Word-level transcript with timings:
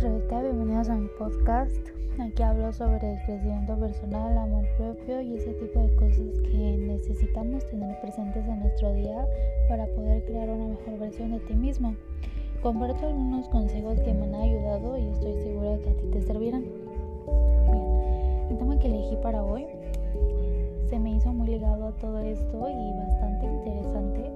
Rebeca, 0.00 0.40
bienvenidos 0.40 0.88
a 0.88 0.94
mi 0.94 1.08
podcast. 1.18 1.76
Aquí 2.18 2.42
hablo 2.42 2.72
sobre 2.72 3.20
crecimiento 3.26 3.76
personal, 3.76 4.38
amor 4.38 4.64
propio 4.78 5.20
y 5.20 5.34
ese 5.34 5.52
tipo 5.52 5.78
de 5.78 5.94
cosas 5.96 6.40
que 6.40 6.78
necesitamos 6.78 7.66
tener 7.66 8.00
presentes 8.00 8.46
en 8.46 8.60
nuestro 8.60 8.94
día 8.94 9.26
para 9.68 9.84
poder 9.88 10.24
crear 10.24 10.48
una 10.48 10.68
mejor 10.68 10.98
versión 10.98 11.32
de 11.32 11.40
ti 11.40 11.54
mismo. 11.54 11.94
Comparto 12.62 13.08
algunos 13.08 13.46
consejos 13.50 14.00
que 14.00 14.14
me 14.14 14.24
han 14.24 14.36
ayudado 14.36 14.96
y 14.96 15.06
estoy 15.08 15.34
segura 15.34 15.76
que 15.84 15.90
a 15.90 15.94
ti 15.94 16.06
te 16.12 16.22
servirán. 16.22 16.64
Bien, 17.70 18.48
el 18.50 18.56
tema 18.56 18.78
que 18.78 18.88
elegí 18.88 19.16
para 19.16 19.44
hoy 19.44 19.66
se 20.88 20.98
me 20.98 21.14
hizo 21.14 21.30
muy 21.30 21.48
ligado 21.48 21.88
a 21.88 21.92
todo 21.92 22.20
esto 22.20 22.70
y 22.70 22.98
bastante 22.98 23.44
interesante 23.44 24.30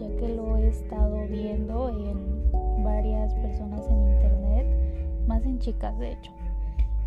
ya 0.00 0.08
que 0.16 0.28
lo 0.34 0.56
he 0.56 0.68
estado 0.68 1.26
viendo 1.28 1.88
en 1.90 2.82
varias 2.82 3.34
personas 3.34 3.86
en 3.88 4.12
internet, 4.12 4.66
más 5.30 5.44
en 5.44 5.60
chicas 5.60 5.96
de 6.00 6.12
hecho. 6.12 6.32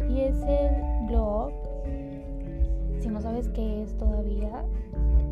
Y 0.09 0.21
es 0.21 0.41
el 0.43 1.13
up. 1.13 1.51
Si 2.99 3.09
no 3.09 3.21
sabes 3.21 3.49
qué 3.49 3.83
es 3.83 3.97
todavía, 3.97 4.63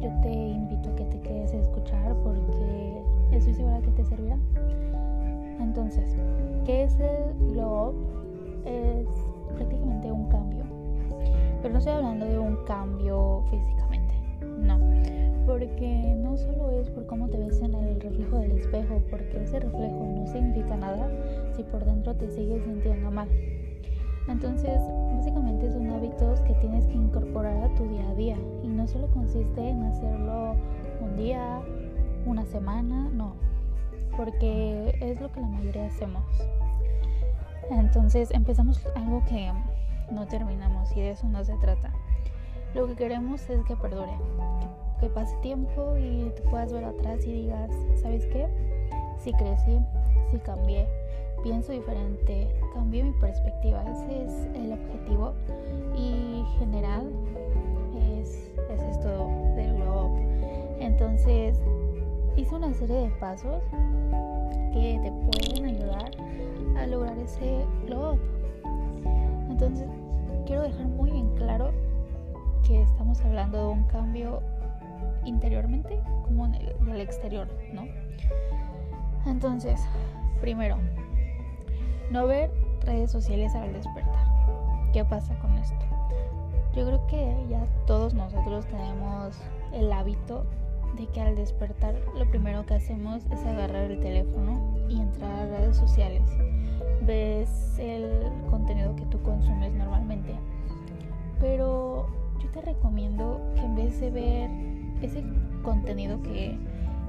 yo 0.02 0.10
te 0.22 0.30
invito 0.30 0.90
a 0.90 0.96
que 0.96 1.06
te 1.06 1.22
quedes 1.22 1.54
a 1.54 1.58
escuchar 1.58 2.14
porque 2.22 3.02
estoy 3.32 3.54
segura 3.54 3.80
que 3.80 3.92
te 3.92 4.04
servirá. 4.04 4.38
Entonces, 5.62 6.18
¿qué 6.66 6.84
es 6.84 7.00
el 7.00 7.54
glow? 7.54 7.94
Es 8.66 9.08
prácticamente 9.56 10.12
un 10.12 10.28
cambio. 10.28 10.66
Pero 11.62 11.74
no 11.74 11.80
estoy 11.80 11.94
hablando 11.94 12.26
de 12.26 12.40
un 12.40 12.58
cambio 12.66 13.44
físicamente, 13.50 13.91
no 14.62 14.80
porque 15.46 16.16
no 16.18 16.38
solo 16.38 16.72
es 16.72 16.90
por 16.90 17.06
cómo 17.06 17.28
te 17.28 17.38
ves 17.38 17.62
en 17.62 17.74
el 17.74 18.00
reflejo 18.00 18.38
del 18.38 18.52
espejo, 18.52 19.02
porque 19.10 19.44
ese 19.44 19.60
reflejo 19.60 20.14
no 20.16 20.28
significa 20.28 20.78
nada 20.78 21.10
si 21.56 21.64
por 21.64 21.84
dentro 21.84 22.16
te 22.16 22.30
sigues 22.30 22.64
sintiendo 22.64 23.12
mal. 23.12 23.28
Entonces, 24.28 24.80
básicamente 25.14 25.72
son 25.72 25.90
hábitos 25.92 26.40
que 26.42 26.54
tienes 26.56 26.86
que 26.88 26.94
incorporar 26.94 27.64
a 27.64 27.76
tu 27.76 27.88
día 27.90 28.08
a 28.10 28.14
día 28.14 28.38
y 28.64 28.68
no 28.68 28.88
solo 28.88 29.08
consiste 29.08 29.68
en 29.68 29.84
hacerlo 29.84 30.56
un 31.02 31.18
día, 31.18 31.60
una 32.26 32.46
semana, 32.46 33.10
no, 33.12 33.34
porque 34.16 34.96
es 35.02 35.20
lo 35.20 35.32
que 35.32 35.42
la 35.42 35.48
mayoría 35.48 35.88
hacemos. 35.88 36.24
Entonces, 37.72 38.30
empezamos 38.32 38.86
algo 38.96 39.24
que 39.26 39.52
no 40.12 40.28
terminamos 40.28 40.92
y 40.96 41.02
de 41.02 41.12
eso 41.12 41.28
no 41.28 41.44
se 41.44 41.56
trata. 41.58 41.92
Lo 42.74 42.88
que 42.88 42.96
queremos 42.96 43.50
es 43.50 43.66
que 43.66 43.76
perdure, 43.76 44.14
que 45.02 45.10
pase 45.10 45.36
tiempo 45.42 45.98
y 45.98 46.32
te 46.36 46.42
puedas 46.44 46.72
ver 46.72 46.86
atrás 46.86 47.26
y 47.26 47.34
digas, 47.34 47.70
¿sabes 47.96 48.26
qué? 48.28 48.48
Sí 49.18 49.34
crecí, 49.34 49.78
sí 50.32 50.38
cambié, 50.40 50.88
pienso 51.44 51.74
diferente, 51.74 52.48
cambié 52.74 53.04
mi 53.04 53.12
perspectiva. 53.20 53.84
Ese 53.92 54.26
es 54.26 54.34
el 54.56 54.72
objetivo 54.72 55.34
y 55.98 56.46
general 56.60 57.12
es, 58.18 58.50
es 58.70 58.82
esto 58.82 59.28
del 59.56 59.76
globo. 59.76 60.16
Entonces 60.80 61.60
hice 62.38 62.56
una 62.56 62.74
serie 62.74 63.02
de 63.02 63.10
pasos 63.20 63.62
que 64.72 64.98
te 65.04 65.12
pueden 65.12 65.66
ayudar 65.66 66.12
a 66.78 66.88
lograr 66.88 67.18
ese 67.18 67.66
globo. 67.86 68.18
Entonces 69.50 69.88
quiero 70.46 70.64
dejar 70.64 70.86
muy 70.88 71.12
en 71.12 71.36
claro 71.36 71.61
hablando 73.20 73.58
de 73.58 73.74
un 73.74 73.84
cambio 73.86 74.42
interiormente 75.26 76.00
como 76.24 76.46
en 76.46 76.56
el, 76.56 76.86
del 76.86 77.02
exterior, 77.02 77.48
¿no? 77.74 77.86
Entonces, 79.26 79.82
primero, 80.40 80.78
no 82.10 82.26
ver 82.28 82.52
redes 82.86 83.12
sociales 83.12 83.54
al 83.56 83.74
despertar. 83.74 84.26
¿Qué 84.94 85.06
pasa 85.06 85.38
con 85.40 85.58
esto? 85.58 85.86
Yo 86.76 86.86
creo 86.86 87.08
que 87.08 87.46
ya 87.50 87.66
todos 87.86 88.14
nosotros 88.14 88.66
tenemos 88.66 89.38
el 89.74 89.92
hábito 89.92 90.46
de 90.98 91.08
que 91.08 91.22
al 91.22 91.36
despertar 91.36 91.96
lo 92.18 92.30
primero 92.30 92.66
que 92.66 92.76
hacemos 92.76 93.24
es 93.32 93.46
agarrar 93.46 93.92
el 93.92 94.00
teléfono 94.00 94.78
y 94.90 95.00
entrar 95.00 95.32
a 95.32 95.46
redes 95.46 95.78
sociales. 95.78 96.24
Ves 97.06 97.78
el 97.80 98.32
contenido 98.50 98.96
que 98.96 99.06
tú 99.06 99.22
consumes 99.22 99.74
normalmente. 99.74 100.36
Pero 101.40 102.08
yo 102.42 102.50
te 102.52 102.62
recomiendo 102.62 103.42
que 103.56 103.62
en 103.62 103.76
vez 103.76 104.00
de 104.00 104.10
ver 104.10 104.50
ese 105.02 105.24
contenido 105.64 106.22
que, 106.22 106.58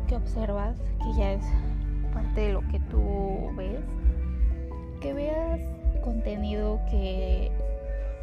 que 0.08 0.16
observas, 0.16 0.76
que 1.02 1.18
ya 1.18 1.32
es 1.32 1.44
parte 2.12 2.40
de 2.40 2.52
lo 2.52 2.60
que 2.68 2.80
tú 2.90 3.50
ves, 3.56 3.80
que 5.00 5.12
veas 5.12 5.60
contenido 6.02 6.80
que 6.90 7.50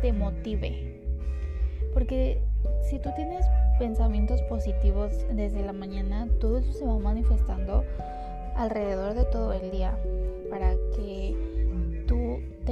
te 0.01 0.13
motive. 0.13 1.01
Porque 1.93 2.41
si 2.89 2.99
tú 2.99 3.09
tienes 3.15 3.45
pensamientos 3.79 4.41
positivos 4.43 5.25
desde 5.33 5.65
la 5.65 5.73
mañana, 5.73 6.27
todo 6.39 6.59
eso 6.59 6.71
se 6.73 6.85
va 6.85 6.97
manifestando 6.99 7.83
alrededor 8.55 9.13
de 9.13 9.25
todo 9.25 9.53
el 9.53 9.71
día 9.71 9.97
para 10.49 10.73
que 10.95 11.35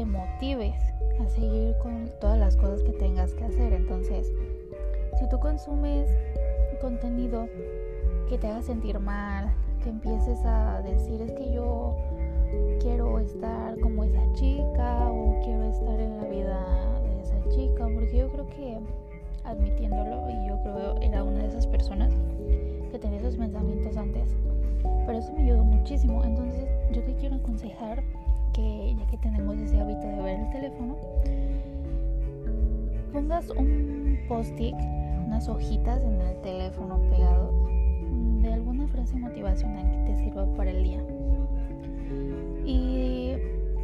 motives 0.08 0.76
a 1.20 1.30
seguir 1.30 1.76
con 1.82 2.10
todas 2.20 2.38
las 2.38 2.56
cosas 2.56 2.82
que 2.84 2.94
tengas 2.94 3.34
que 3.34 3.44
hacer. 3.44 3.74
Entonces, 3.74 4.32
si 5.20 5.30
tú 5.30 5.40
consumes 5.40 6.10
contenido 6.80 7.48
que 8.30 8.38
te 8.38 8.48
haga 8.48 8.62
sentir 8.62 9.00
mal, 9.00 9.54
que 9.84 9.90
empieces 9.90 10.40
a 10.46 10.82
decir 10.82 11.22
es 11.22 11.32
que 11.34 11.52
yo 11.52 11.96
quiero 12.80 13.20
estar 13.20 13.80
como 13.80 14.04
esa 14.04 14.22
chica 14.34 15.10
o 15.12 15.40
quiero 15.44 15.64
estar 15.64 16.00
en 16.00 16.18
la 16.18 16.24
vida 16.26 17.00
de 17.04 17.22
esa 17.22 17.50
chica, 17.50 17.88
porque 17.94 18.18
yo 18.18 18.30
creo 18.30 18.50
que 18.50 18.80
admitiéndolo 19.44 20.30
y 20.30 20.48
yo 20.48 20.62
creo 20.62 21.02
era 21.02 21.24
una 21.24 21.40
de 21.40 21.48
esas 21.48 21.68
personas 21.68 22.14
que 22.92 23.00
tenía 23.00 23.20
esos 23.20 23.38
pensamientos 23.38 23.96
antes, 23.98 24.36
pero 25.06 25.18
eso 25.18 25.32
me 25.34 25.44
ayudó 25.44 25.64
muchísimo, 25.64 26.24
entonces 26.24 26.68
yo 26.92 27.04
te 27.04 27.16
quiero 27.16 27.36
aconsejar 27.36 28.04
ya 28.98 29.08
que 29.08 29.18
tenemos 29.18 29.58
ese 29.60 29.80
hábito 29.80 30.02
de 30.02 30.22
ver 30.22 30.40
el 30.40 30.50
teléfono, 30.52 30.96
pongas 33.12 33.50
un 33.50 34.20
post-it 34.28 34.76
unas 35.28 35.50
hojitas 35.50 36.02
en 36.04 36.22
el 36.22 36.42
teléfono 36.42 37.02
pegado 37.10 37.52
de 38.42 38.54
alguna 38.54 38.88
frase 38.88 39.18
motivacional 39.18 39.92
que 39.92 40.12
te 40.12 40.18
sirva 40.20 40.46
para 40.56 40.72
el 40.72 40.84
día. 40.84 41.04
Y 42.66 43.34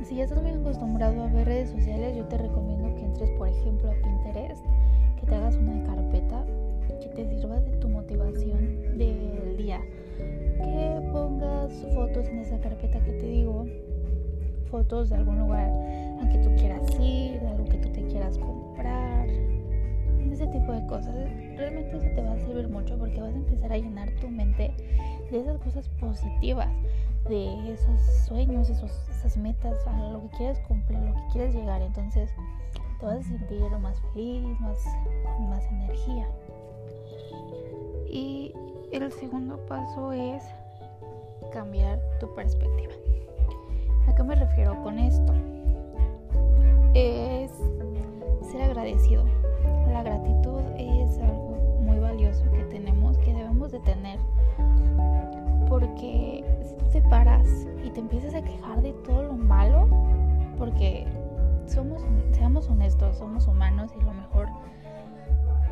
si 0.04 0.16
ya 0.16 0.24
estás 0.24 0.42
muy 0.42 0.52
acostumbrado 0.52 1.24
a 1.24 1.28
ver 1.28 1.46
redes 1.46 1.70
sociales, 1.70 2.16
yo 2.16 2.26
te 2.26 2.38
recomiendo 2.38 2.96
que 2.96 3.04
entres, 3.04 3.30
por 3.32 3.50
ejemplo, 3.50 3.92
a 3.92 3.94
Pinterest, 3.96 4.64
que 5.20 5.26
te 5.26 5.36
hagas 5.36 5.58
una 5.58 5.84
carpeta 5.84 6.46
que 7.02 7.10
te 7.10 7.26
sirva 7.26 7.60
de 7.60 7.72
tu 7.78 7.90
motivación 7.90 8.98
del 8.98 9.58
día. 9.58 9.82
Que 10.18 11.10
pongas 11.12 11.74
fotos 11.94 12.28
en 12.28 12.40
esa 12.40 12.58
carpeta 12.60 13.00
que 13.04 13.12
te 13.14 13.26
digo, 13.26 13.66
fotos 14.74 15.12
de 15.12 15.18
algún 15.18 15.38
lugar 15.38 15.72
al 16.20 16.30
que 16.30 16.40
tú 16.40 16.50
quieras 16.56 16.82
ir, 17.00 17.40
de 17.40 17.48
algo 17.48 17.64
que 17.66 17.78
tú 17.78 17.90
te 17.90 18.08
quieras 18.08 18.40
comprar, 18.40 19.28
ese 20.32 20.48
tipo 20.48 20.72
de 20.72 20.84
cosas. 20.88 21.14
Realmente 21.14 21.96
eso 21.96 22.08
te 22.16 22.24
va 22.24 22.32
a 22.32 22.40
servir 22.40 22.68
mucho 22.70 22.98
porque 22.98 23.22
vas 23.22 23.36
a 23.36 23.38
empezar 23.38 23.72
a 23.72 23.78
llenar 23.78 24.10
tu 24.20 24.30
mente 24.30 24.74
de 25.30 25.40
esas 25.40 25.60
cosas 25.60 25.88
positivas, 26.00 26.70
de 27.30 27.72
esos 27.72 28.02
sueños, 28.28 28.68
esas 28.68 29.38
metas, 29.38 29.78
a 29.86 30.10
lo 30.10 30.24
que 30.24 30.38
quieres 30.38 30.60
cumplir, 30.62 30.98
lo 30.98 31.14
que 31.14 31.28
quieres 31.34 31.54
llegar. 31.54 31.80
Entonces 31.84 32.32
te 33.00 33.06
vas 33.06 33.20
a 33.20 33.24
sentir 33.24 33.62
más 33.80 34.02
feliz, 34.12 34.60
más, 34.60 34.80
con 35.38 35.50
más 35.52 35.64
energía. 35.68 36.28
Y 38.10 38.52
el 38.92 39.12
segundo 39.12 39.58
paso 39.68 40.12
es 40.14 40.44
cambiar 41.52 42.00
tu 42.20 42.34
perspectiva. 42.34 43.03
¿A 44.08 44.16
qué 44.16 44.24
me 44.24 44.36
refiero 44.36 44.82
con 44.84 45.00
esto? 45.00 45.34
Es 46.94 47.52
ser 48.52 48.62
agradecido 48.64 49.26
la 49.94 50.02
gratitud 50.02 50.62
es 50.78 51.20
algo 51.20 51.56
muy 51.82 52.00
valioso 52.00 52.44
que 52.52 52.64
tenemos, 52.66 53.18
que 53.20 53.34
debemos 53.34 53.72
de 53.72 53.80
tener. 53.82 54.20
Porque 55.70 56.44
si 56.64 56.92
te 56.92 57.02
paras 57.10 57.48
y 57.84 57.90
te 57.92 58.00
empiezas 58.00 58.34
a 58.34 58.42
quejar 58.42 58.82
de 58.82 58.92
todo 59.06 59.24
lo 59.24 59.34
malo, 59.34 59.88
porque 60.58 61.06
somos, 61.68 62.02
seamos 62.32 62.70
honestos, 62.70 63.18
somos 63.18 63.48
humanos 63.48 63.92
y 63.96 64.04
lo 64.04 64.14
mejor, 64.14 64.48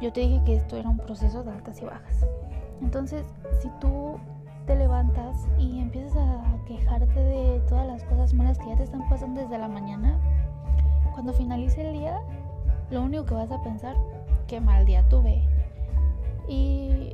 yo 0.02 0.14
te 0.14 0.22
dije 0.22 0.42
que 0.46 0.56
esto 0.56 0.78
era 0.78 0.90
un 0.90 0.98
proceso 0.98 1.44
de 1.44 1.52
altas 1.52 1.82
y 1.82 1.86
bajas. 1.86 2.26
Entonces, 2.82 3.26
si 3.60 3.70
tú 3.80 4.18
te 4.66 4.76
levantas 4.76 5.48
y 5.58 5.80
empiezas 5.80 6.18
a 6.18 6.58
quejarte 6.66 7.20
de 7.20 7.60
todas 7.68 7.88
las 7.88 8.04
cosas 8.04 8.34
malas 8.34 8.58
que 8.60 8.68
ya 8.68 8.78
te 8.78 8.84
están 8.84 9.08
pasando 9.10 9.42
desde 9.42 9.58
la 9.58 9.68
mañana, 9.68 10.20
cuando 11.14 11.34
finalice 11.34 11.88
el 11.88 11.94
día, 11.94 12.22
lo 12.90 13.04
único 13.04 13.26
que 13.26 13.34
vas 13.36 13.52
a 13.52 13.62
pensar, 13.64 13.96
qué 14.48 14.60
mal 14.60 14.86
día 14.86 15.08
tuve. 15.10 15.44
Y 16.48 17.14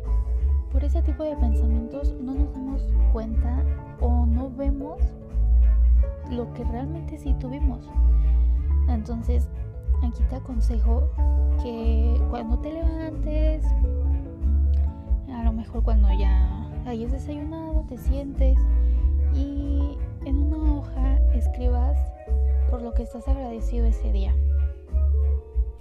por 0.71 0.83
ese 0.83 1.01
tipo 1.01 1.23
de 1.23 1.35
pensamientos 1.35 2.13
no 2.21 2.33
nos 2.33 2.53
damos 2.53 2.81
cuenta 3.13 3.63
o 3.99 4.25
no 4.25 4.49
vemos 4.49 5.01
lo 6.29 6.51
que 6.53 6.63
realmente 6.65 7.17
sí 7.17 7.33
tuvimos. 7.39 7.89
Entonces, 8.89 9.49
aquí 10.03 10.23
te 10.29 10.35
aconsejo 10.35 11.09
que 11.61 12.19
cuando 12.29 12.57
te 12.59 12.73
levantes, 12.73 13.65
a 15.33 15.43
lo 15.43 15.51
mejor 15.51 15.83
cuando 15.83 16.11
ya 16.13 16.56
hayas 16.87 17.11
desayunado, 17.11 17.83
te 17.89 17.97
sientes 17.97 18.57
y 19.35 19.97
en 20.25 20.37
una 20.37 20.77
hoja 20.77 21.19
escribas 21.33 21.97
por 22.69 22.81
lo 22.81 22.93
que 22.93 23.03
estás 23.03 23.27
agradecido 23.27 23.85
ese 23.85 24.11
día. 24.13 24.33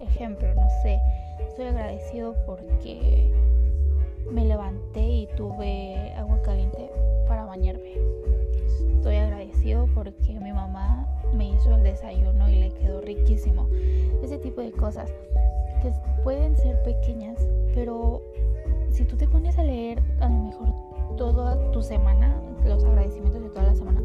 Ejemplo, 0.00 0.52
no 0.54 0.68
sé, 0.82 0.98
estoy 1.46 1.66
agradecido 1.66 2.34
porque 2.44 3.32
me 4.32 4.44
levanté 4.46 5.00
y 5.00 5.28
tuve 5.36 6.12
agua 6.16 6.42
caliente 6.42 6.90
para 7.28 7.44
bañarme. 7.44 7.94
Estoy 8.96 9.16
agradecido 9.16 9.88
porque 9.94 10.40
mi 10.40 10.52
mamá 10.52 11.06
me 11.36 11.50
hizo 11.50 11.72
el 11.76 11.84
desayuno 11.84 12.48
y 12.48 12.56
le 12.56 12.70
quedó 12.72 13.00
riquísimo. 13.00 13.68
Ese 14.24 14.38
tipo 14.38 14.60
de 14.60 14.72
cosas 14.72 15.08
que 15.82 15.92
pueden 16.24 16.56
ser 16.56 16.82
pequeñas, 16.82 17.38
pero 17.74 18.22
si 18.90 19.04
tú 19.04 19.16
te 19.16 19.28
pones 19.28 19.56
a 19.56 19.62
leer 19.62 20.02
a 20.20 20.28
lo 20.28 20.36
mejor 20.36 20.95
toda 21.16 21.70
tu 21.72 21.82
semana, 21.82 22.40
los 22.64 22.84
agradecimientos 22.84 23.42
de 23.42 23.48
toda 23.48 23.64
la 23.64 23.74
semana, 23.74 23.95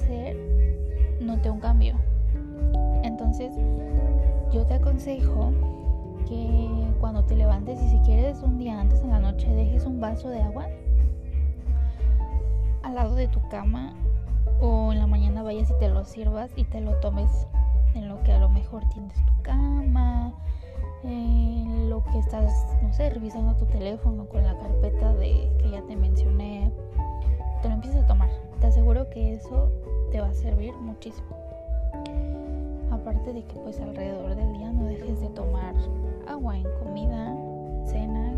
hacer, 0.00 0.36
noté 1.20 1.50
un 1.50 1.60
cambio. 1.60 1.94
Entonces, 3.02 3.52
yo 4.52 4.66
te 4.66 4.74
aconsejo 4.74 5.52
que 6.28 6.68
cuando 7.00 7.24
te 7.24 7.36
levantes 7.36 7.80
y 7.82 7.88
si 7.88 7.98
quieres 8.00 8.42
un 8.42 8.58
día 8.58 8.80
antes 8.80 9.02
en 9.02 9.10
la 9.10 9.18
noche 9.18 9.48
dejes 9.54 9.84
un 9.84 10.00
vaso 10.00 10.28
de 10.28 10.40
agua 10.42 10.66
al 12.82 12.94
lado 12.94 13.14
de 13.14 13.26
tu 13.28 13.40
cama 13.48 13.94
o 14.60 14.92
en 14.92 14.98
la 14.98 15.06
mañana 15.06 15.42
vayas 15.42 15.70
y 15.70 15.74
te 15.78 15.88
lo 15.88 16.04
sirvas 16.04 16.50
y 16.56 16.64
te 16.64 16.80
lo 16.80 16.94
tomes 16.96 17.46
en 17.94 18.08
lo 18.08 18.22
que 18.22 18.32
a 18.32 18.38
lo 18.38 18.48
mejor 18.48 18.88
tienes 18.90 19.14
tu 19.26 19.42
cama, 19.42 20.32
en 21.02 21.90
lo 21.90 22.04
que 22.04 22.18
estás, 22.18 22.66
no 22.82 22.92
sé, 22.92 23.10
revisando 23.10 23.56
tu 23.56 23.66
teléfono 23.66 24.26
con 24.26 24.44
la 24.44 24.56
carpeta 24.58 25.14
de 25.14 25.50
que 25.58 25.70
ya 25.70 25.82
te 25.82 25.96
mencioné, 25.96 26.70
te 27.62 27.68
lo 27.68 27.74
empieces 27.74 28.04
a 28.04 28.06
tomar. 28.06 28.28
Te 28.60 28.68
aseguro 28.68 29.08
que 29.10 29.34
eso 29.34 29.72
te 30.10 30.20
va 30.20 30.28
a 30.28 30.34
servir 30.34 30.74
muchísimo. 30.74 31.28
Aparte 32.90 33.32
de 33.32 33.44
que 33.44 33.54
pues 33.60 33.80
alrededor 33.80 34.34
del 34.34 34.52
día 34.52 34.72
no 34.72 34.84
dejes 34.86 35.20
de 35.20 35.28
tomar 35.28 35.74
agua 36.26 36.56
en 36.56 36.66
comida, 36.82 37.36
cena. 37.86 38.32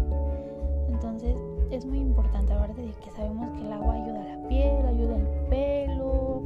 Entonces 0.88 1.36
es 1.70 1.86
muy 1.86 2.00
importante, 2.00 2.52
aparte 2.52 2.82
de 2.82 2.92
que 2.92 3.10
sabemos 3.10 3.50
que 3.52 3.66
el 3.66 3.72
agua 3.72 3.94
ayuda 3.94 4.20
a 4.20 4.36
la 4.36 4.48
piel, 4.48 4.86
ayuda 4.86 5.14
al 5.14 5.26
pelo, 5.48 6.42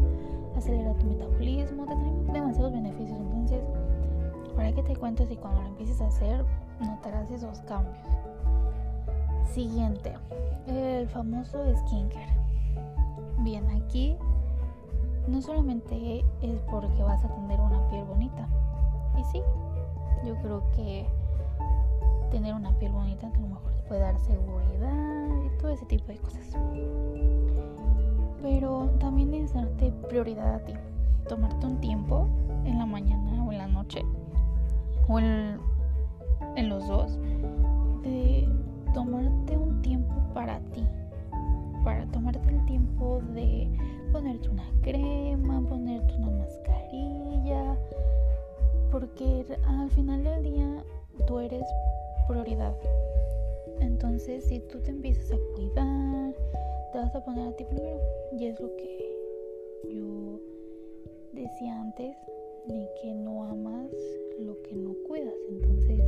acelera 0.56 0.94
tu 0.94 1.06
metabolismo, 1.06 1.86
te 1.86 1.96
trae 1.96 2.32
demasiados 2.32 2.72
beneficios. 2.72 3.18
Entonces, 3.18 3.60
para 4.54 4.72
que 4.72 4.82
te 4.82 4.96
cuentes 4.96 5.30
y 5.30 5.36
cuando 5.36 5.62
lo 5.62 5.68
empieces 5.68 6.00
a 6.00 6.06
hacer, 6.06 6.44
notarás 6.80 7.30
esos 7.30 7.60
cambios. 7.62 7.96
Siguiente, 9.44 10.14
el 10.68 11.08
famoso 11.08 11.58
skincare. 11.76 12.36
Bien, 13.38 13.64
aquí 13.70 14.16
no 15.26 15.40
solamente 15.42 16.24
es 16.40 16.60
porque 16.70 17.02
vas 17.02 17.24
a 17.24 17.28
tener 17.28 17.60
una 17.60 17.88
piel 17.88 18.04
bonita. 18.04 18.48
Y 19.18 19.24
sí, 19.24 19.42
yo 20.24 20.34
creo 20.36 20.62
que 20.72 21.06
tener 22.30 22.54
una 22.54 22.76
piel 22.78 22.92
bonita 22.92 23.30
que 23.30 23.38
a 23.38 23.40
lo 23.40 23.48
mejor 23.48 23.72
te 23.72 23.82
puede 23.82 24.00
dar 24.00 24.18
seguridad 24.18 25.28
y 25.44 25.58
todo 25.58 25.70
ese 25.70 25.86
tipo 25.86 26.06
de 26.06 26.18
cosas. 26.18 26.56
Pero 28.42 28.90
también 29.00 29.34
es 29.34 29.54
darte 29.54 29.92
prioridad 30.08 30.54
a 30.54 30.58
ti. 30.64 30.74
Tomarte 31.28 31.66
un 31.66 31.80
tiempo 31.80 32.28
en 32.64 32.78
la 32.78 32.86
mañana 32.86 33.44
o 33.44 33.52
en 33.52 33.58
la 33.58 33.66
noche 33.66 34.04
o 35.08 35.18
en, 35.18 35.58
en 36.56 36.68
los 36.68 36.86
dos 36.86 37.18
de 38.02 38.48
tomarte 38.94 39.56
un 39.56 39.82
tiempo 39.82 40.14
para 40.34 40.60
ti. 40.72 40.84
Para 41.84 42.06
tomarte 42.06 42.48
el 42.48 42.64
tiempo 42.66 43.20
de 43.34 43.68
ponerte 44.06 44.48
una 44.48 44.70
crema, 44.82 45.64
ponerte 45.68 46.14
una 46.14 46.30
mascarilla, 46.30 47.76
porque 48.90 49.44
al 49.66 49.90
final 49.90 50.24
del 50.24 50.42
día 50.42 50.84
tú 51.26 51.38
eres 51.38 51.64
prioridad. 52.28 52.74
Entonces, 53.80 54.44
si 54.44 54.60
tú 54.60 54.80
te 54.80 54.90
empiezas 54.90 55.32
a 55.32 55.54
cuidar, 55.54 56.34
te 56.92 56.98
vas 56.98 57.14
a 57.14 57.24
poner 57.24 57.48
a 57.48 57.56
ti 57.56 57.64
primero. 57.64 58.00
Y 58.38 58.46
es 58.46 58.60
lo 58.60 58.74
que 58.76 59.16
yo 59.92 60.40
decía 61.32 61.80
antes, 61.80 62.16
de 62.66 62.88
que 63.00 63.14
no 63.14 63.44
amas 63.44 63.90
lo 64.40 64.60
que 64.62 64.74
no 64.74 64.94
cuidas. 65.06 65.34
Entonces, 65.50 66.00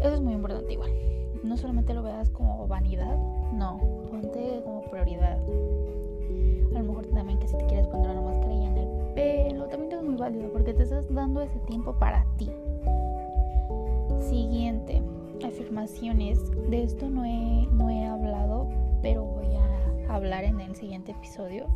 eso 0.00 0.14
es 0.14 0.20
muy 0.20 0.34
importante 0.34 0.72
igual. 0.72 0.90
No 1.44 1.58
solamente 1.58 1.92
lo 1.92 2.02
veas 2.02 2.30
como 2.30 2.66
vanidad, 2.66 3.18
no, 3.52 3.78
ponte 4.10 4.62
como 4.64 4.80
prioridad. 4.90 5.38
A 6.74 6.78
lo 6.78 6.84
mejor 6.84 7.06
también 7.08 7.38
que 7.38 7.46
si 7.46 7.56
te 7.58 7.66
quieres 7.66 7.86
poner 7.86 8.10
una 8.10 8.22
mascarilla 8.22 8.66
en 8.66 8.76
el 8.78 8.88
pelo, 9.14 9.66
también 9.66 9.92
es 9.92 10.02
muy 10.02 10.16
válido 10.16 10.50
porque 10.50 10.72
te 10.72 10.84
estás 10.84 11.12
dando 11.12 11.42
ese 11.42 11.58
tiempo 11.60 11.92
para 11.98 12.24
ti. 12.38 12.50
Siguiente, 14.20 15.02
afirmaciones. 15.46 16.38
De 16.70 16.82
esto 16.82 17.10
no 17.10 17.26
he, 17.26 17.66
no 17.72 17.90
he 17.90 18.06
hablado, 18.06 18.66
pero 19.02 19.24
voy 19.24 19.48
a 19.54 20.14
hablar 20.14 20.44
en 20.44 20.60
el 20.60 20.74
siguiente 20.74 21.12
episodio. 21.12 21.66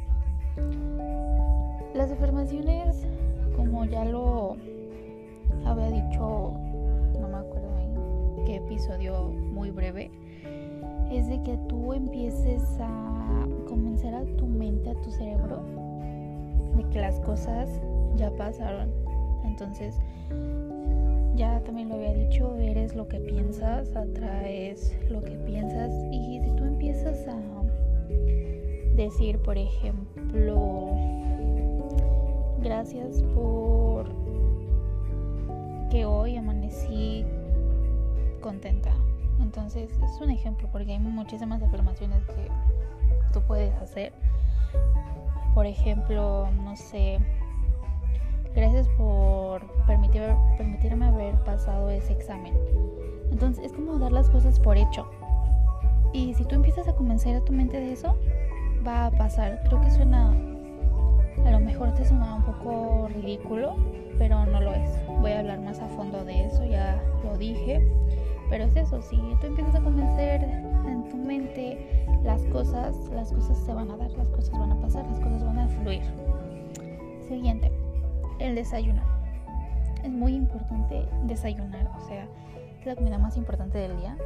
Las 1.94 2.10
afirmaciones, 2.10 3.06
como 3.54 3.84
ya 3.84 4.06
lo 4.06 4.56
había 5.64 5.90
dicho, 5.90 6.54
episodio 8.68 9.30
muy 9.30 9.70
breve, 9.70 10.10
es 11.10 11.26
de 11.26 11.42
que 11.42 11.56
tú 11.68 11.94
empieces 11.94 12.62
a 12.78 13.46
convencer 13.66 14.14
a 14.14 14.22
tu 14.37 14.46
mente, 14.46 14.90
a 14.90 14.94
tu 15.00 15.10
cerebro, 15.10 15.62
de 16.76 16.84
que 16.90 17.00
las 17.00 17.18
cosas 17.20 17.70
ya 18.16 18.30
pasaron. 18.37 18.90
Entonces, 19.46 19.98
ya 21.34 21.62
también 21.64 21.88
lo 21.88 21.94
había 21.94 22.12
dicho, 22.12 22.54
eres 22.56 22.94
lo 22.94 23.08
que 23.08 23.20
piensas, 23.20 23.96
atraes 23.96 24.94
lo 25.08 25.22
que 25.22 25.38
piensas. 25.38 25.90
Y 26.12 26.40
si 26.42 26.50
tú 26.50 26.64
empiezas 26.64 27.26
a 27.26 27.38
decir, 28.96 29.38
por 29.38 29.56
ejemplo, 29.56 30.90
gracias 32.62 33.22
por 33.34 34.06
que 35.90 36.04
hoy 36.04 36.37
amanecí 36.37 37.25
contenta 38.40 38.92
entonces 39.40 39.90
es 40.02 40.21
un 40.21 40.30
ejemplo 40.30 40.68
porque 40.73 40.92
hay 40.92 40.99
muchísimas 40.99 41.62
afirmaciones 41.62 42.25
que 42.26 42.49
tú 43.33 43.40
puedes 43.42 43.75
hacer. 43.76 44.12
Por 45.54 45.66
ejemplo, 45.66 46.49
no 46.64 46.76
sé, 46.76 47.18
gracias 48.54 48.88
por 48.97 49.64
permitir, 49.87 50.23
permitirme 50.57 51.07
haber 51.07 51.35
pasado 51.45 51.90
ese 51.90 52.12
examen. 52.12 52.54
Entonces 53.30 53.66
es 53.66 53.73
como 53.73 53.99
dar 53.99 54.12
las 54.12 54.28
cosas 54.30 54.59
por 54.59 54.76
hecho. 54.76 55.09
Y 56.12 56.35
si 56.35 56.45
tú 56.45 56.54
empiezas 56.54 56.88
a 56.88 56.95
convencer 56.95 57.37
a 57.37 57.40
tu 57.45 57.52
mente 57.52 57.78
de 57.78 57.92
eso, 57.92 58.16
va 58.87 59.07
a 59.07 59.11
pasar. 59.11 59.62
Creo 59.68 59.80
que 59.80 59.90
suena, 59.90 60.30
a 61.45 61.50
lo 61.50 61.61
mejor 61.61 61.95
te 61.95 62.04
suena 62.04 62.35
un 62.37 62.45
poco 62.45 63.09
ridículo, 63.09 63.76
pero 64.18 64.45
no 64.47 64.61
lo 64.61 64.75
es. 64.75 64.90
Voy 65.21 65.33
a 65.33 65.40
hablar 65.40 65.61
más 65.61 65.78
a 65.80 65.88
fondo 65.88 66.25
de 66.25 66.45
eso, 66.45 66.64
ya 66.64 67.02
lo 67.25 67.37
dije. 67.37 67.83
Pero 68.50 68.64
es 68.64 68.76
eso, 68.76 69.02
si 69.02 69.17
tú 69.40 69.47
empiezas 69.47 69.75
a 69.75 69.81
convencer 69.81 70.43
en 70.43 71.09
tu 71.09 71.17
mente 71.17 72.07
las 72.25 72.43
cosas, 72.47 72.97
las 73.12 73.33
cosas 73.33 73.59
se 73.59 73.73
van 73.73 73.90
a 73.90 73.97
dar, 73.97 74.11
las 74.12 74.28
cosas 74.28 74.59
van 74.59 74.73
a 74.73 74.81
pasar, 74.81 75.07
las 75.07 75.21
cosas 75.21 75.45
van 75.45 75.59
a 75.59 75.69
fluir. 75.69 76.02
Siguiente, 77.28 77.71
el 78.38 78.55
desayuno. 78.55 79.02
Es 80.02 80.11
muy 80.11 80.35
importante 80.35 81.07
desayunar, 81.25 81.90
o 81.97 82.00
sea, 82.07 82.26
es 82.81 82.87
la 82.87 82.97
comida 82.97 83.19
más 83.19 83.37
importante 83.37 83.78
del 83.78 83.97
día. 83.99 84.17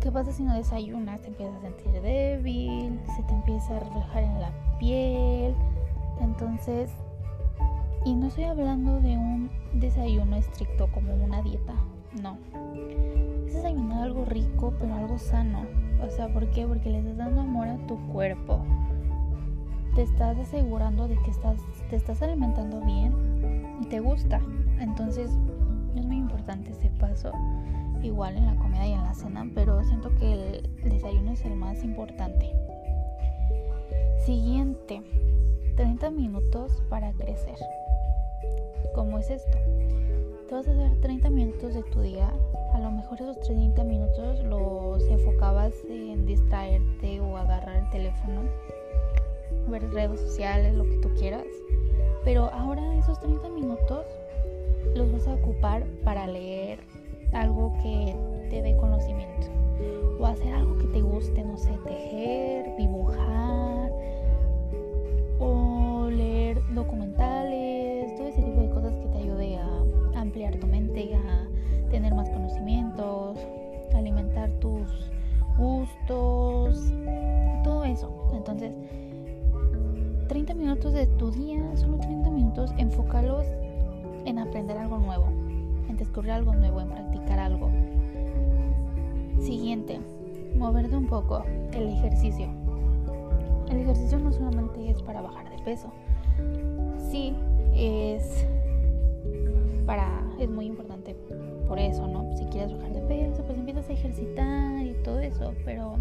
¿Qué 0.00 0.10
pasa 0.10 0.32
si 0.32 0.42
no 0.42 0.54
desayunas? 0.54 1.20
Te 1.22 1.28
empiezas 1.28 1.56
a 1.56 1.60
sentir 1.60 2.02
débil, 2.02 3.00
se 3.16 3.22
te 3.22 3.34
empieza 3.34 3.76
a 3.76 3.80
reflejar 3.80 4.22
en 4.24 4.40
la 4.40 4.50
piel. 4.78 5.54
Entonces, 6.20 6.90
y 8.04 8.14
no 8.14 8.26
estoy 8.26 8.44
hablando 8.44 9.00
de 9.00 9.16
un 9.16 9.50
desayuno 9.74 10.36
estricto 10.36 10.88
como 10.92 11.14
una 11.14 11.40
dieta, 11.42 11.74
no. 12.20 12.36
Es 13.46 13.54
desayunar 13.54 14.02
algo 14.02 14.24
rico, 14.24 14.74
pero 14.78 14.94
algo 14.94 15.18
sano. 15.18 15.66
O 16.04 16.10
sea, 16.10 16.32
¿por 16.32 16.50
qué? 16.50 16.66
Porque 16.66 16.90
le 16.90 16.98
estás 16.98 17.16
dando 17.16 17.42
amor 17.42 17.68
a 17.68 17.78
tu 17.86 17.96
cuerpo. 18.08 18.64
Te 19.94 20.02
estás 20.02 20.36
asegurando 20.38 21.06
de 21.06 21.16
que 21.18 21.30
estás, 21.30 21.58
te 21.90 21.96
estás 21.96 22.22
alimentando 22.22 22.80
bien 22.80 23.78
y 23.80 23.86
te 23.86 24.00
gusta. 24.00 24.40
Entonces, 24.80 25.30
es 25.94 26.04
muy 26.04 26.16
importante 26.16 26.70
ese 26.70 26.90
paso. 26.98 27.30
Igual 28.02 28.36
en 28.36 28.46
la 28.46 28.56
comida 28.56 28.84
y 28.86 28.92
en 28.92 29.02
la 29.04 29.14
cena, 29.14 29.48
pero 29.54 29.84
siento 29.84 30.12
que 30.16 30.32
el 30.82 30.90
desayuno 30.90 31.32
es 31.32 31.44
el 31.44 31.54
más 31.54 31.84
importante. 31.84 32.50
Siguiente, 34.24 35.02
30 35.76 36.10
minutos 36.10 36.82
para 36.88 37.12
crecer. 37.12 37.56
¿Cómo 38.94 39.18
es 39.18 39.30
esto? 39.30 39.58
Te 40.48 40.54
vas 40.54 40.68
a 40.68 40.74
dar 40.74 40.94
30 41.00 41.30
minutos 41.30 41.74
de 41.74 41.82
tu 41.84 42.00
día. 42.00 42.32
A 42.74 42.78
lo 42.78 42.90
mejor 42.90 43.20
esos 43.20 43.40
30 43.40 43.84
minutos 43.84 44.44
los 44.44 45.02
enfocabas 45.08 45.72
en 45.88 46.26
distraerte 46.26 47.20
o 47.20 47.36
agarrar 47.36 47.76
el 47.76 47.90
teléfono, 47.90 48.42
ver 49.68 49.88
redes 49.92 50.20
sociales, 50.20 50.74
lo 50.74 50.84
que 50.84 50.96
tú 50.96 51.08
quieras. 51.18 51.46
Pero 52.24 52.50
ahora 52.52 52.82
esos 52.96 53.18
30 53.20 53.48
minutos 53.48 54.06
los 54.94 55.10
vas 55.12 55.26
a 55.28 55.34
ocupar 55.34 55.84
para 56.04 56.26
leer 56.26 56.80
algo 57.32 57.72
que 57.82 58.14
te 58.50 58.62
dé 58.62 58.76
conocimiento 58.76 59.48
o 60.18 60.26
hacer 60.26 60.52
algo 60.54 60.78
que 60.78 60.86
te 60.88 61.00
guste, 61.00 61.42
no 61.42 61.56
sé, 61.56 61.72
tejer, 61.84 62.76
dibujar 62.76 63.90
o 65.38 66.08
leer 66.10 66.62
documentales, 66.74 67.61
Entonces, 78.52 78.72
30 80.28 80.54
minutos 80.54 80.92
de 80.92 81.06
tu 81.06 81.30
día, 81.30 81.74
solo 81.74 81.96
30 81.98 82.30
minutos, 82.30 82.70
enfócalos 82.76 83.46
en 84.26 84.38
aprender 84.38 84.76
algo 84.76 84.98
nuevo, 84.98 85.26
en 85.88 85.96
descubrir 85.96 86.32
algo 86.32 86.54
nuevo, 86.54 86.82
en 86.82 86.88
practicar 86.88 87.38
algo. 87.38 87.70
Siguiente, 89.40 90.00
moverte 90.54 90.94
un 90.94 91.06
poco, 91.06 91.44
el 91.72 91.88
ejercicio. 91.88 92.46
El 93.70 93.80
ejercicio 93.80 94.18
no 94.18 94.30
solamente 94.30 94.90
es 94.90 95.02
para 95.02 95.22
bajar 95.22 95.48
de 95.48 95.62
peso, 95.62 95.90
sí 97.10 97.34
es 97.74 98.46
para 99.86 100.22
es 100.38 100.50
muy 100.50 100.66
importante 100.66 101.16
por 101.66 101.78
eso, 101.78 102.06
¿no? 102.06 102.36
Si 102.36 102.44
quieres 102.46 102.74
bajar 102.74 102.92
de 102.92 103.00
peso, 103.00 103.42
pues 103.44 103.58
empiezas 103.58 103.88
a 103.88 103.92
ejercitar 103.92 104.84
y 104.84 104.92
todo 105.02 105.20
eso, 105.20 105.54
pero 105.64 105.96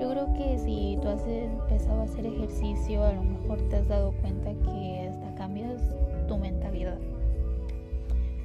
yo 0.00 0.10
creo 0.10 0.32
que 0.34 0.58
si 0.58 0.98
tú 1.00 1.08
has 1.08 1.26
empezado 1.26 2.00
a 2.00 2.04
hacer 2.04 2.26
ejercicio, 2.26 3.04
a 3.04 3.12
lo 3.12 3.22
mejor 3.22 3.60
te 3.68 3.76
has 3.76 3.88
dado 3.88 4.12
cuenta 4.20 4.50
que 4.52 5.08
hasta 5.08 5.34
cambias 5.34 5.82
tu 6.28 6.36
mentalidad 6.36 6.98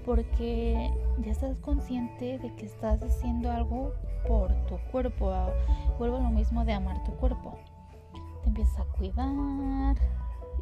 porque 0.07 0.89
ya 1.17 1.31
estás 1.31 1.60
consciente 1.60 2.39
de 2.39 2.55
que 2.55 2.65
estás 2.65 3.03
haciendo 3.03 3.51
algo 3.51 3.91
por 4.25 4.53
tu 4.67 4.77
cuerpo. 4.89 5.34
Vuelvo 6.00 6.15
a 6.15 6.22
lo 6.22 6.29
mismo 6.29 6.63
de 6.63 6.72
amar 6.72 7.03
tu 7.03 7.12
cuerpo. 7.17 7.57
Te 8.41 8.48
empiezas 8.48 8.79
a 8.79 8.86
cuidar 8.98 9.98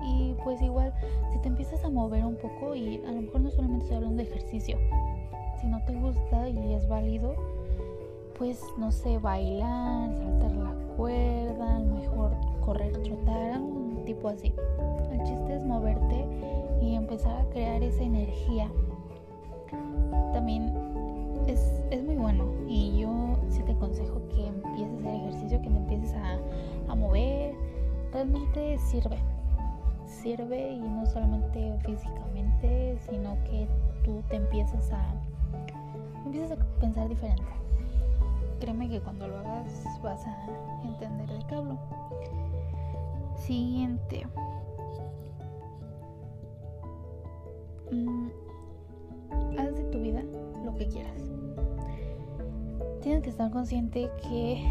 y 0.03 0.35
pues 0.43 0.59
igual 0.63 0.91
si 1.31 1.37
te 1.39 1.47
empiezas 1.47 1.85
a 1.85 1.89
mover 1.89 2.25
un 2.25 2.37
poco 2.37 2.73
y 2.73 2.97
a 3.05 3.11
lo 3.11 3.21
mejor 3.21 3.41
no 3.41 3.51
solamente 3.51 3.83
estoy 3.83 3.97
hablando 3.97 4.23
de 4.23 4.29
ejercicio. 4.29 4.79
Si 5.61 5.67
no 5.67 5.79
te 5.85 5.93
gusta 5.93 6.49
y 6.49 6.73
es 6.73 6.87
válido, 6.87 7.35
pues 8.37 8.61
no 8.77 8.91
sé, 8.91 9.17
bailar, 9.17 10.11
saltar 10.13 10.51
la 10.51 10.73
cuerda, 10.97 11.79
mejor 11.79 12.31
correr, 12.61 12.91
trotar, 13.03 13.51
algún 13.53 14.03
tipo 14.05 14.29
así. 14.29 14.53
El 15.11 15.23
chiste 15.23 15.55
es 15.55 15.63
moverte 15.63 16.25
y 16.81 16.95
empezar 16.95 17.41
a 17.41 17.49
crear 17.49 17.81
esa 17.81 18.03
energía 18.03 18.69
también 20.33 20.73
es, 21.47 21.81
muy 22.03 22.15
bueno 22.15 22.45
y 22.67 22.99
yo 22.99 23.37
sí 23.49 23.63
te 23.63 23.71
aconsejo 23.71 24.21
que 24.29 24.47
empieces 24.47 24.99
hacer 24.99 25.15
ejercicio, 25.15 25.61
que 25.61 25.69
te 25.69 25.77
empieces 25.77 26.13
a, 26.13 26.91
a 26.91 26.95
mover, 26.95 27.55
realmente 28.11 28.77
sirve, 28.79 29.17
sirve 30.05 30.71
y 30.71 30.79
no 30.81 31.05
solamente 31.05 31.77
físicamente, 31.85 32.97
sino 33.09 33.37
que 33.45 33.67
tú 34.03 34.21
te 34.27 34.35
empiezas 34.35 34.91
a, 34.91 35.13
empiezas 36.25 36.59
a 36.59 36.79
pensar 36.81 37.07
diferente. 37.07 37.64
Créeme 38.59 38.89
que 38.89 39.01
cuando 39.01 39.27
lo 39.27 39.37
hagas 39.37 39.85
vas 40.01 40.25
a 40.25 40.35
entender 40.83 41.29
de 41.29 41.39
qué. 41.47 41.55
Siguiente. 43.35 44.27
Mm, 47.91 48.29
haz 49.59 49.75
de 49.75 49.83
tu 49.91 49.99
vida 49.99 50.23
lo 50.63 50.73
que 50.75 50.87
quieras. 50.87 51.21
Tienes 53.01 53.21
que 53.21 53.29
estar 53.29 53.51
consciente 53.51 54.09
que 54.23 54.63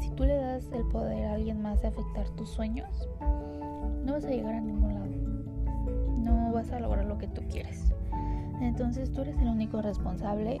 si 0.00 0.10
tú 0.10 0.24
le 0.24 0.36
das 0.36 0.70
el 0.72 0.84
poder 0.88 1.24
a 1.26 1.34
alguien 1.34 1.62
más 1.62 1.80
de 1.80 1.88
afectar 1.88 2.28
tus 2.30 2.50
sueños, 2.50 3.08
no 4.04 4.12
vas 4.12 4.24
a 4.24 4.28
llegar 4.28 4.54
a 4.54 4.60
ningún 4.60 4.94
lado. 4.94 5.06
No 6.18 6.52
vas 6.52 6.70
a 6.72 6.80
lograr 6.80 7.06
lo 7.06 7.16
que 7.18 7.28
tú 7.28 7.40
quieres. 7.48 7.92
Entonces 8.60 9.12
tú 9.12 9.22
eres 9.22 9.38
el 9.38 9.48
único 9.48 9.80
responsable 9.80 10.58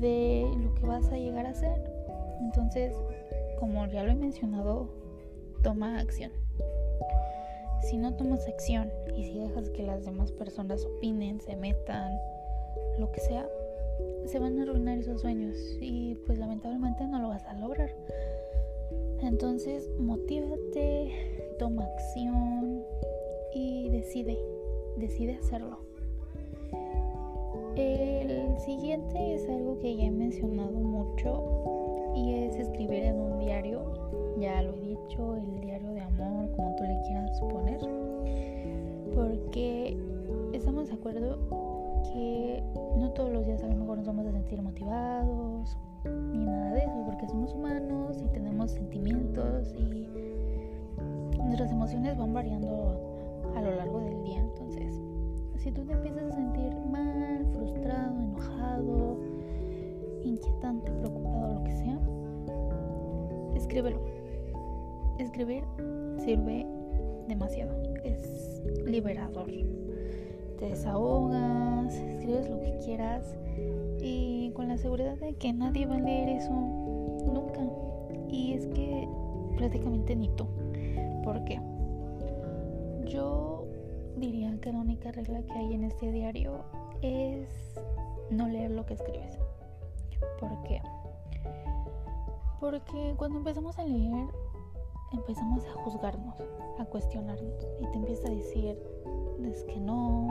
de 0.00 0.50
lo 0.56 0.74
que 0.74 0.86
vas 0.86 1.08
a 1.10 1.16
llegar 1.16 1.46
a 1.46 1.50
hacer. 1.50 1.82
Entonces, 2.40 2.94
como 3.58 3.86
ya 3.86 4.04
lo 4.04 4.12
he 4.12 4.14
mencionado, 4.14 4.88
toma 5.62 5.98
acción 5.98 6.32
si 7.88 7.96
no 7.96 8.14
tomas 8.14 8.46
acción 8.46 8.90
y 9.16 9.24
si 9.24 9.38
dejas 9.38 9.70
que 9.70 9.82
las 9.82 10.04
demás 10.04 10.32
personas 10.32 10.84
opinen, 10.84 11.40
se 11.40 11.56
metan, 11.56 12.12
lo 12.98 13.10
que 13.10 13.20
sea, 13.20 13.48
se 14.26 14.38
van 14.38 14.58
a 14.58 14.62
arruinar 14.62 14.98
esos 14.98 15.22
sueños 15.22 15.56
y 15.80 16.14
pues 16.26 16.38
lamentablemente 16.38 17.06
no 17.06 17.20
lo 17.20 17.28
vas 17.28 17.44
a 17.44 17.54
lograr. 17.54 17.94
Entonces, 19.22 19.88
motívate, 19.98 21.56
toma 21.58 21.84
acción 21.84 22.82
y 23.54 23.88
decide, 23.88 24.38
decide 24.98 25.36
hacerlo. 25.36 25.87
El 27.78 28.58
siguiente 28.58 29.34
es 29.34 29.48
algo 29.48 29.78
que 29.78 29.94
ya 29.94 30.06
he 30.06 30.10
mencionado 30.10 30.72
mucho 30.72 32.12
y 32.12 32.34
es 32.34 32.56
escribir 32.56 33.04
en 33.04 33.20
un 33.20 33.38
diario. 33.38 33.84
Ya 34.36 34.62
lo 34.62 34.74
he 34.74 34.80
dicho, 34.80 35.36
el 35.36 35.60
diario 35.60 35.92
de 35.92 36.00
amor, 36.00 36.50
como 36.56 36.74
tú 36.74 36.82
le 36.82 37.00
quieras 37.06 37.40
poner. 37.40 37.78
Porque 39.14 39.96
estamos 40.52 40.88
de 40.88 40.94
acuerdo 40.94 41.38
que 42.12 42.64
no 42.96 43.12
todos 43.12 43.30
los 43.30 43.46
días 43.46 43.62
a 43.62 43.68
lo 43.68 43.76
mejor 43.76 43.98
nos 43.98 44.08
vamos 44.08 44.26
a 44.26 44.32
sentir 44.32 44.60
motivados 44.60 45.78
ni 46.04 46.46
nada 46.46 46.72
de 46.72 46.80
eso, 46.80 47.02
porque 47.06 47.28
somos 47.28 47.54
humanos 47.54 48.20
y 48.20 48.28
tenemos 48.32 48.72
sentimientos 48.72 49.72
y 49.78 50.08
nuestras 51.44 51.70
emociones 51.70 52.18
van 52.18 52.34
variando 52.34 53.00
a 53.54 53.62
lo 53.62 53.70
largo 53.76 54.00
del 54.00 54.20
día. 54.24 54.40
Entonces, 54.40 55.00
si 55.58 55.72
tú 55.72 55.84
te 55.84 55.92
empiezas 55.92 56.24
a 56.24 56.32
sentir 56.32 56.72
mal, 56.90 57.44
frustrado, 57.52 57.67
inquietante, 60.24 60.90
preocupado, 60.92 61.54
lo 61.54 61.64
que 61.64 61.72
sea, 61.76 61.98
escríbelo. 63.54 64.00
Escribir 65.18 65.64
sirve 66.18 66.66
demasiado, 67.26 67.74
es 68.04 68.62
liberador. 68.84 69.50
Te 70.58 70.70
desahogas, 70.70 71.94
escribes 71.94 72.50
lo 72.50 72.60
que 72.60 72.78
quieras 72.84 73.36
y 74.00 74.50
con 74.52 74.68
la 74.68 74.76
seguridad 74.76 75.16
de 75.18 75.34
que 75.34 75.52
nadie 75.52 75.86
va 75.86 75.96
a 75.96 76.00
leer 76.00 76.28
eso 76.28 76.50
nunca. 76.52 77.60
Y 78.28 78.54
es 78.54 78.66
que 78.66 79.08
prácticamente 79.56 80.16
ni 80.16 80.28
tú. 80.30 80.46
¿Por 81.24 81.44
qué? 81.44 81.60
Yo 83.06 83.66
diría 84.16 84.56
que 84.60 84.72
la 84.72 84.78
única 84.78 85.12
regla 85.12 85.42
que 85.42 85.52
hay 85.52 85.74
en 85.74 85.84
este 85.84 86.10
diario 86.12 86.64
es 87.02 87.48
no 88.30 88.48
leer 88.48 88.70
lo 88.70 88.84
que 88.86 88.94
escribes. 88.94 89.38
¿Por 90.40 90.62
qué? 90.62 90.80
Porque 92.60 93.14
cuando 93.16 93.38
empezamos 93.38 93.78
a 93.78 93.84
leer 93.84 94.28
empezamos 95.12 95.64
a 95.66 95.72
juzgarnos, 95.84 96.34
a 96.78 96.84
cuestionarnos 96.84 97.66
y 97.80 97.86
te 97.86 97.96
empieza 97.96 98.28
a 98.28 98.30
decir, 98.30 98.78
es 99.44 99.64
que 99.64 99.80
no, 99.80 100.26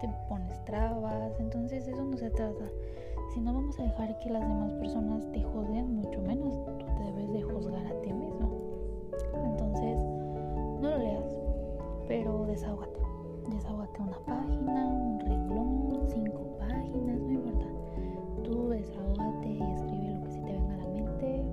te 0.00 0.08
pones 0.28 0.64
trabas, 0.64 1.38
entonces 1.38 1.86
eso 1.86 2.04
no 2.04 2.16
se 2.16 2.30
trata. 2.30 2.64
Si 3.32 3.40
no 3.40 3.54
vamos 3.54 3.78
a 3.78 3.84
dejar 3.84 4.18
que 4.18 4.30
las 4.30 4.42
demás 4.42 4.72
personas 4.74 5.30
te 5.32 5.42
juzguen, 5.42 5.96
mucho 5.96 6.20
menos 6.22 6.54
tú 6.78 6.86
te 6.86 7.02
debes 7.04 7.32
de 7.32 7.42
juzgar 7.42 7.86
a 7.86 8.00
ti 8.00 8.12
mismo. 8.12 8.50
Entonces, 9.44 10.02
no 10.80 10.90
lo 10.90 10.98
leas, 10.98 11.36
pero 12.08 12.46
desahógate. 12.46 13.00
Desahógate 13.50 14.02
una 14.02 14.18
página, 14.20 14.86
un 14.88 15.20
renglón, 15.20 16.06
cinco 16.08 16.56
páginas, 16.58 17.20
desahógate 18.86 19.48
y 19.48 19.62
escribe 19.72 20.14
lo 20.14 20.24
que 20.24 20.30
se 20.30 20.40
te 20.40 20.52
venga 20.52 20.74
a 20.74 20.78
la 20.78 20.88
mente. 20.88 21.44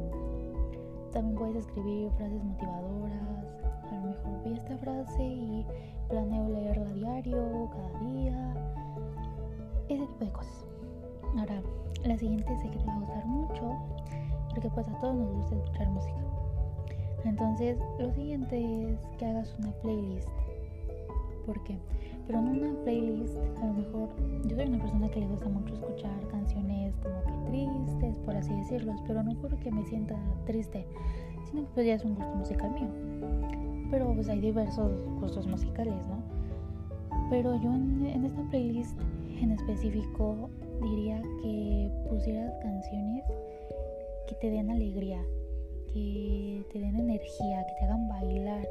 También 1.12 1.36
puedes 1.36 1.56
escribir 1.58 2.12
frases 2.12 2.44
motivadoras. 2.44 3.46
A 3.92 3.96
lo 3.96 4.02
mejor 4.08 4.44
vi 4.44 4.54
esta 4.54 4.78
frase 4.78 5.24
y 5.24 5.66
planeo 6.10 6.50
leerla 6.50 6.94
diario, 6.94 7.70
cada 7.72 8.12
día. 8.12 8.54
Ese 9.90 10.06
tipo 10.08 10.26
de 10.26 10.32
cosas. 10.32 10.66
Ahora, 11.38 11.62
la 12.04 12.18
siguiente 12.18 12.58
sé 12.58 12.70
que 12.70 12.78
te 12.78 12.86
va 12.86 12.96
a 12.96 13.00
gustar 13.00 13.26
mucho 13.26 13.76
porque 14.50 14.70
pues 14.70 14.88
a 14.88 15.00
todos 15.00 15.16
nos 15.16 15.32
gusta 15.34 15.56
escuchar 15.56 15.90
música. 15.90 16.16
Entonces, 17.26 17.78
lo 18.00 18.12
siguiente 18.12 18.92
es 18.92 19.00
que 19.18 19.26
hagas 19.26 19.56
una 19.60 19.72
playlist. 19.82 20.30
¿Por 21.46 21.64
qué? 21.64 21.80
Pero 22.26 22.42
no 22.42 22.52
una 22.52 22.74
playlist, 22.84 23.38
a 23.62 23.66
lo 23.66 23.74
mejor 23.74 24.10
yo 24.46 24.56
soy 24.56 24.66
una 24.66 24.80
persona 24.80 25.10
que 25.10 25.20
le 25.20 25.28
gusta 25.28 25.50
mucho 25.50 25.74
escuchar 25.74 26.28
canciones 26.30 26.96
como 26.98 27.22
que 27.24 27.50
tristes, 27.52 28.18
por 28.20 28.36
así 28.36 28.54
decirlo, 28.56 28.96
pero 29.08 29.24
no 29.24 29.36
porque 29.42 29.72
me 29.72 29.86
sienta 29.86 30.16
triste, 30.46 30.86
sino 31.50 31.64
que 31.64 31.70
pues 31.74 31.86
ya 31.86 31.96
es 31.96 32.06
un 32.06 32.16
gusto 32.16 32.36
musical 32.36 32.72
mío. 32.72 32.90
Pero 33.92 34.14
pues 34.14 34.30
hay 34.30 34.40
diversos 34.40 34.92
gustos 35.20 35.48
musicales, 35.48 36.08
¿no? 36.08 36.24
Pero 37.30 37.56
yo 37.62 37.74
en, 37.74 38.06
en 38.06 38.26
esta 38.26 38.42
playlist 38.50 38.98
en 39.42 39.52
específico 39.52 40.50
diría 40.82 41.22
que 41.42 41.92
pusieras 42.10 42.54
canciones 42.62 43.24
que 44.28 44.36
te 44.36 44.50
den 44.50 44.70
alegría, 44.70 45.22
que 45.94 46.64
te 46.72 46.80
den 46.80 46.96
energía, 46.96 47.66
que 47.68 47.74
te 47.80 47.86
hagan 47.86 48.08
bailar. 48.08 48.68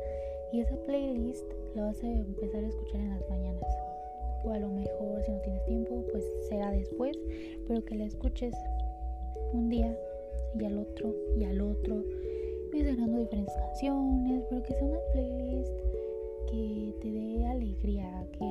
Y 0.53 0.61
esa 0.61 0.77
playlist 0.85 1.51
la 1.75 1.87
vas 1.87 2.03
a 2.03 2.07
empezar 2.07 2.63
a 2.63 2.69
escuchar 2.69 3.01
en 3.01 3.11
las 3.11 3.29
mañanas. 3.31 3.65
O 4.45 4.51
a 4.51 4.59
lo 4.59 4.69
mejor 4.69 5.23
si 5.23 5.33
no 5.33 5.41
tienes 5.41 5.65
tiempo, 5.65 6.05
pues 6.11 6.25
será 6.49 6.71
después, 6.71 7.17
pero 7.67 7.83
que 7.85 7.95
la 7.95 8.05
escuches 8.05 8.55
un 9.55 9.71
día 9.71 9.97
y 10.59 10.65
al 10.65 10.79
otro 10.79 11.15
y 11.39 11.45
al 11.45 11.61
otro. 11.61 12.05
Mencionando 12.73 13.19
diferentes 13.19 13.55
canciones, 13.55 14.45
pero 14.51 14.63
que 14.63 14.75
sea 14.75 14.85
una 14.85 14.99
playlist 15.13 15.73
que 16.51 16.95
te 17.01 17.11
dé 17.11 17.47
alegría, 17.47 18.27
que 18.33 18.43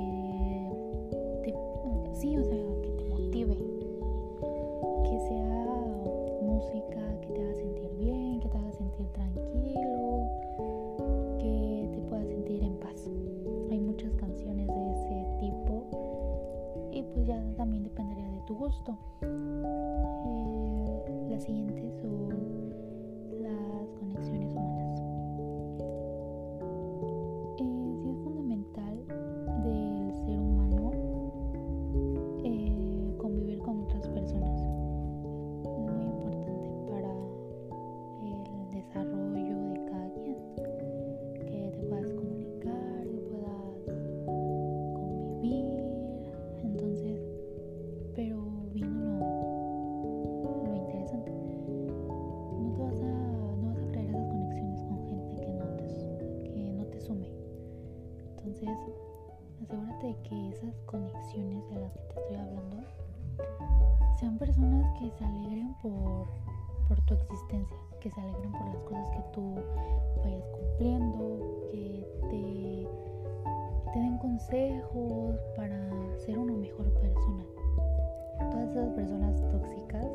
te, 1.44 1.54
sí, 2.20 2.38
o 2.38 2.44
sea, 2.44 2.71
gusto. 18.72 18.98
Eh, 21.08 21.28
las 21.30 21.44
siguientes 21.44 21.76
Entonces, 58.62 58.94
asegúrate 59.64 60.08
de 60.08 60.16
que 60.22 60.50
esas 60.50 60.76
conexiones 60.86 61.68
de 61.70 61.80
las 61.80 61.92
que 61.94 62.00
te 62.00 62.20
estoy 62.20 62.36
hablando 62.36 62.78
sean 64.20 64.38
personas 64.38 65.00
que 65.00 65.10
se 65.18 65.26
alegren 65.26 65.74
por, 65.82 66.28
por 66.88 67.02
tu 67.06 67.16
existencia, 67.16 67.76
que 68.00 68.12
se 68.12 68.22
alegren 68.22 68.52
por 68.52 68.66
las 68.68 68.84
cosas 68.84 69.10
que 69.10 69.24
tú 69.34 69.56
vayas 70.24 70.46
cumpliendo, 70.46 71.68
que 71.72 72.08
te, 72.30 73.92
te 73.94 74.00
den 74.00 74.18
consejos 74.20 75.40
para 75.56 75.90
ser 76.20 76.38
una 76.38 76.54
mejor 76.54 76.94
persona. 76.94 77.44
Todas 78.52 78.70
esas 78.70 78.90
personas 78.90 79.42
tóxicas 79.50 80.06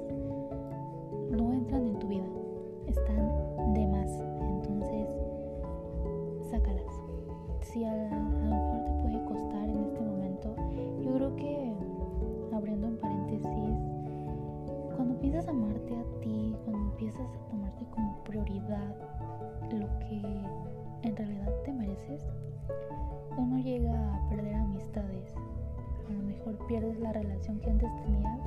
la 27.01 27.13
relación 27.13 27.59
que 27.61 27.71
antes 27.71 27.91
tenías 28.03 28.41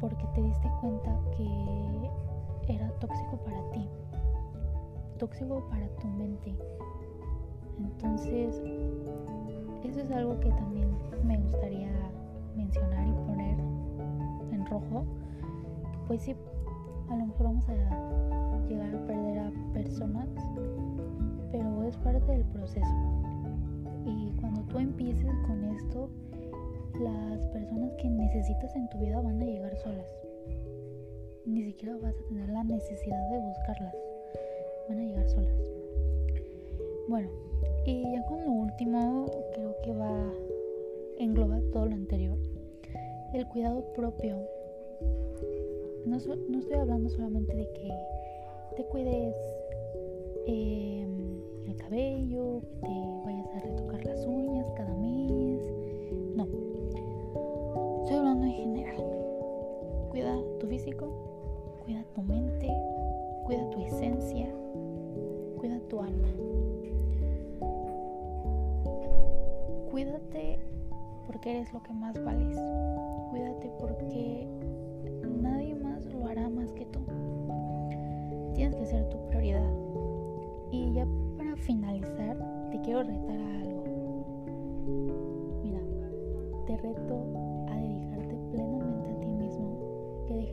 porque 0.00 0.26
te 0.34 0.42
diste 0.42 0.70
cuenta 0.80 1.14
que 1.36 2.72
era 2.72 2.88
tóxico 3.00 3.36
para 3.44 3.70
ti, 3.70 3.86
tóxico 5.18 5.62
para 5.68 5.86
tu 5.96 6.08
mente. 6.08 6.54
Entonces, 7.78 8.62
eso 9.84 10.00
es 10.00 10.10
algo 10.10 10.38
que 10.40 10.50
también 10.50 10.88
me 11.24 11.36
gustaría 11.38 11.90
mencionar 12.56 13.06
y 13.06 13.12
poner 13.12 13.58
en 14.52 14.66
rojo. 14.66 15.04
Pues 16.06 16.22
sí, 16.22 16.34
a 17.10 17.16
lo 17.16 17.26
mejor 17.26 17.46
vamos 17.46 17.68
a 17.68 17.74
llegar 18.68 18.94
a 18.94 19.06
perder 19.06 19.38
a 19.38 19.52
personas, 19.72 20.28
pero 21.52 21.82
es 21.84 21.96
parte 21.98 22.32
del 22.32 22.44
proceso. 22.46 22.94
Y 24.06 24.32
cuando 24.40 24.62
tú 24.62 24.78
empieces 24.78 25.30
con 25.46 25.64
esto, 25.64 26.08
las 26.98 27.46
personas 27.48 27.92
que 27.94 28.08
necesitas 28.08 28.74
en 28.76 28.88
tu 28.90 28.98
vida 28.98 29.20
van 29.20 29.40
a 29.40 29.44
llegar 29.44 29.76
solas. 29.78 30.06
Ni 31.46 31.62
siquiera 31.64 31.96
vas 31.96 32.14
a 32.14 32.28
tener 32.28 32.48
la 32.48 32.64
necesidad 32.64 33.30
de 33.30 33.38
buscarlas. 33.38 33.94
Van 34.88 34.98
a 34.98 35.02
llegar 35.02 35.28
solas. 35.28 35.58
Bueno, 37.08 37.28
y 37.86 38.02
ya 38.02 38.24
con 38.26 38.44
lo 38.44 38.52
último, 38.52 39.26
creo 39.54 39.76
que 39.82 39.92
va 39.92 40.32
engloba 41.20 41.60
todo 41.72 41.86
lo 41.86 41.94
anterior. 41.94 42.38
El 43.34 43.46
cuidado 43.48 43.84
propio. 43.94 44.38
No, 46.06 46.16
no 46.48 46.58
estoy 46.58 46.76
hablando 46.76 47.10
solamente 47.10 47.54
de 47.54 47.70
que 47.72 47.90
te 48.76 48.84
cuides 48.84 49.36
eh, 50.46 51.06
el 51.66 51.76
cabello, 51.76 52.60
que 52.60 52.86
te 52.86 53.22
vayas 53.24 53.54
a 53.54 53.60
retocar 53.60 54.04
las 54.04 54.26
uñas 54.26 54.66
cada 54.76 54.94
mes. 54.94 55.39
Tu 60.60 60.66
físico, 60.66 61.08
cuida 61.82 62.04
tu 62.14 62.22
mente, 62.22 62.68
cuida 63.44 63.68
tu 63.70 63.80
esencia, 63.80 64.46
cuida 65.58 65.80
tu 65.88 66.00
alma. 66.00 66.28
Cuídate 69.90 70.60
porque 71.26 71.50
eres 71.50 71.72
lo 71.72 71.82
que 71.82 71.92
más 71.94 72.22
vales. 72.22 72.56
Cuídate 73.30 73.72
porque 73.80 74.46
nadie 75.42 75.74
más 75.74 76.04
lo 76.06 76.26
hará 76.26 76.48
más 76.50 76.70
que 76.72 76.84
tú. 76.86 77.00
Tienes 78.54 78.76
que 78.76 78.86
ser 78.86 79.08
tu 79.08 79.16
prioridad. 79.28 79.72
Y 80.70 80.92
ya 80.92 81.06
para 81.38 81.56
finalizar, 81.56 82.36
te 82.70 82.80
quiero 82.82 83.02
retar 83.02 83.40
a 83.40 83.60
algo. 83.62 83.84
Mira, 85.64 85.80
te 86.66 86.76
reto 86.76 87.49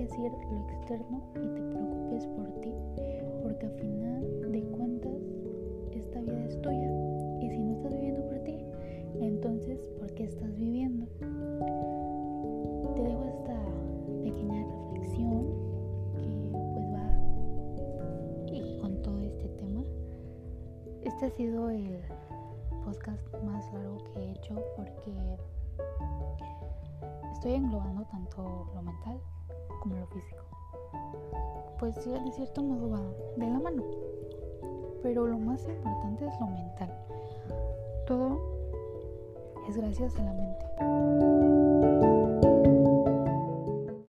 decir 0.07 0.31
lo 0.31 0.69
externo 0.69 1.21
y 1.35 1.47
te 1.53 1.61
preocupes 1.61 2.27
por 2.27 2.47
ti, 2.61 2.73
porque 3.43 3.65
al 3.65 3.73
final 3.73 4.51
de 4.51 4.61
cuentas 4.63 5.21
esta 5.91 6.21
vida 6.21 6.45
es 6.45 6.61
tuya. 6.61 6.91
Y 7.41 7.49
si 7.49 7.59
no 7.59 7.73
estás 7.73 7.93
viviendo 7.93 8.25
por 8.27 8.39
ti, 8.39 8.57
entonces 9.19 9.89
¿por 9.99 10.13
qué 10.13 10.23
estás 10.23 10.55
viviendo? 10.55 11.05
Te 12.95 13.01
dejo 13.01 13.25
esta 13.25 13.59
pequeña 14.23 14.65
reflexión 14.65 15.45
que 16.15 16.49
pues 16.73 16.87
va 16.93 17.07
y 18.47 18.79
con 18.79 19.01
todo 19.01 19.21
este 19.21 19.49
tema. 19.49 19.83
Este 21.03 21.25
ha 21.25 21.29
sido 21.31 21.69
el 21.69 21.99
podcast 22.85 23.43
más 23.43 23.73
largo 23.73 23.97
que 24.05 24.19
he 24.21 24.31
hecho 24.31 24.55
porque 24.77 25.37
estoy 27.33 27.53
englobando 27.55 28.05
tanto 28.05 28.71
lo 28.73 28.81
mental 28.81 29.19
como 29.79 29.95
lo 29.95 30.07
físico. 30.07 30.43
Pues 31.79 31.95
sí, 31.95 32.11
de 32.11 32.31
cierto 32.31 32.63
modo 32.63 32.89
va 32.89 33.01
de 33.35 33.47
la 33.47 33.59
mano. 33.59 33.83
Pero 35.03 35.27
lo 35.27 35.37
más 35.37 35.67
importante 35.67 36.25
es 36.25 36.39
lo 36.39 36.47
mental. 36.47 36.93
Todo 38.05 38.39
es 39.67 39.77
gracias 39.77 40.17
a 40.17 40.23
la 40.23 40.33
mente. 40.33 40.66